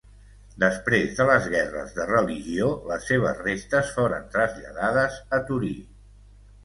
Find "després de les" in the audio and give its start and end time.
0.61-1.49